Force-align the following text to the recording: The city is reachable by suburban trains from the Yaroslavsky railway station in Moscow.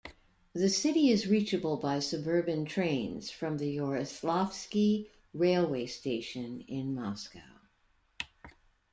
The 0.53 0.67
city 0.69 1.11
is 1.11 1.27
reachable 1.27 1.77
by 1.77 1.99
suburban 1.99 2.65
trains 2.65 3.29
from 3.29 3.59
the 3.59 3.67
Yaroslavsky 3.67 5.11
railway 5.31 5.85
station 5.85 6.61
in 6.67 6.95
Moscow. 6.95 7.59